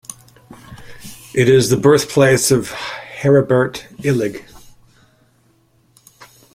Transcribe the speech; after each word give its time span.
It 1.35 1.47
is 1.47 1.69
the 1.69 1.77
birthplace 1.77 2.49
of 2.49 2.69
Heribert 2.71 3.83
Illig. 3.99 4.43